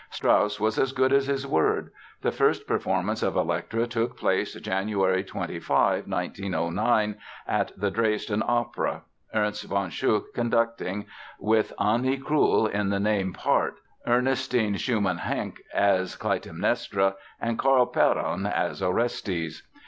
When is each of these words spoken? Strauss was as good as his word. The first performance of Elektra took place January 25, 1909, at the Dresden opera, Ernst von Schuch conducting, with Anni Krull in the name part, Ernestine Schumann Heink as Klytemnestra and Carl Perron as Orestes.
Strauss 0.09 0.59
was 0.59 0.79
as 0.79 0.93
good 0.93 1.13
as 1.13 1.27
his 1.27 1.45
word. 1.45 1.91
The 2.23 2.31
first 2.31 2.65
performance 2.65 3.21
of 3.21 3.35
Elektra 3.37 3.85
took 3.85 4.17
place 4.17 4.55
January 4.55 5.23
25, 5.23 6.07
1909, 6.07 7.17
at 7.47 7.71
the 7.79 7.91
Dresden 7.91 8.41
opera, 8.43 9.03
Ernst 9.35 9.65
von 9.65 9.91
Schuch 9.91 10.23
conducting, 10.33 11.05
with 11.39 11.71
Anni 11.79 12.17
Krull 12.17 12.65
in 12.67 12.89
the 12.89 12.99
name 12.99 13.31
part, 13.31 13.75
Ernestine 14.07 14.75
Schumann 14.77 15.19
Heink 15.19 15.57
as 15.71 16.15
Klytemnestra 16.15 17.13
and 17.39 17.59
Carl 17.59 17.85
Perron 17.85 18.47
as 18.47 18.81
Orestes. 18.81 19.61